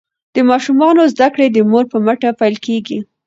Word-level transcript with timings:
د 0.35 0.37
ماشومانو 0.49 1.01
زده 1.13 1.27
کړې 1.33 1.47
د 1.51 1.57
مور 1.69 1.85
په 1.91 1.97
مټو 2.05 2.29
پیل 2.39 2.55
کیږي. 2.65 2.99